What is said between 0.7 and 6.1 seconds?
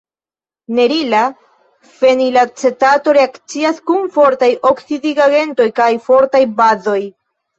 Nerila fenilacetato reakcias kun fortaj oksidigagentoj kaj